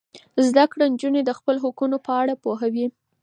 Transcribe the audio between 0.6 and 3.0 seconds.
کړه نجونې د خپل حقونو په اړه پوهوي.